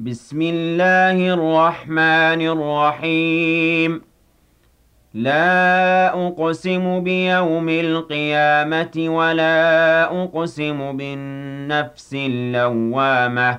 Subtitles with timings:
[0.00, 4.02] بسم الله الرحمن الرحيم.
[5.14, 13.58] لا أقسم بيوم القيامة ولا أقسم بالنفس اللوامة.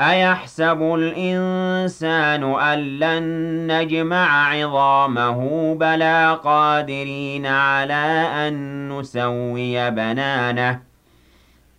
[0.00, 3.24] أيحسب الإنسان أن لن
[3.72, 10.95] نجمع عظامه بلى قادرين على أن نسوي بنانه؟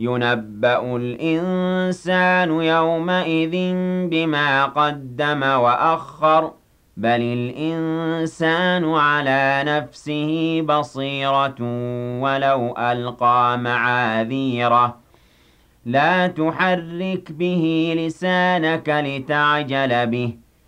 [0.00, 3.54] يُنَبَّأُ الْإِنسَانُ يَوْمَئِذٍ
[4.10, 6.52] بِمَا قَدَّمَ وَأَخَّرَ
[6.96, 11.56] بَلِ الْإِنسَانُ عَلَىٰ نَفْسِهِ بَصِيرَةٌ
[12.22, 14.96] وَلَوْ أَلْقَىٰ مَعَاذِيرَهُ
[15.86, 20.47] لَا تُحَرِّكْ بِهِ لِسَانَكَ لِتَعْجَلَ بِهِ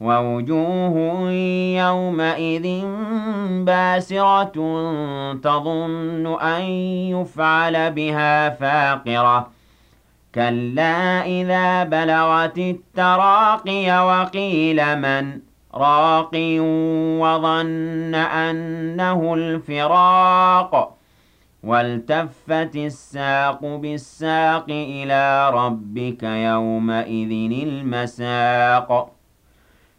[0.00, 1.30] وَوُجُوهٌ
[1.78, 2.84] يَوْمَئِذٍ
[3.64, 4.52] بَاسِرَةٌ
[5.42, 6.62] تَظُنُّ أَن
[7.10, 9.50] يُفْعَلَ بِهَا فَاقِرَةٌ.
[10.34, 15.40] كَلَّا إِذَا بَلَغَتِ التَّرَاقِيَ وَقِيلَ مَنْ؟
[15.74, 16.30] رَاقٍ
[17.20, 20.94] وَظَنَّ أَنَّهُ الْفِرَاقُ.
[21.64, 29.13] وَالْتَفَّتِ السَّاقُ بِالسَّاقِ إِلَىٰ رَبِّكَ يَوْمَئِذٍ الْمَسَاقُ.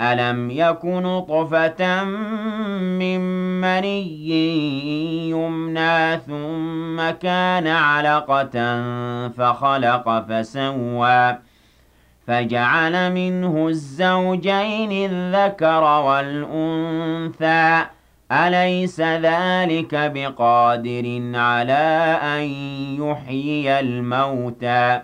[0.00, 2.04] أَلَمْ يَكُ نُطْفَةً
[2.98, 3.20] مِّن
[3.60, 4.28] مَّنِيٍّ
[5.30, 8.56] يُمْنَىٰ ثُمَّ كَانَ عَلَقَةً
[9.28, 11.38] فَخَلَقَ فَسَوَّىٰ
[12.26, 17.86] فَجَعَلَ مِنْهُ الزَّوْجَيْنِ الذَّكَرَ وَالْأُنثَىٰ
[18.32, 22.42] أَلَيْسَ ذَٰلِكَ بِقَادِرٍ عَلَىٰ أَن
[23.02, 25.02] يُحْيِيَ الْمَوْتَىٰ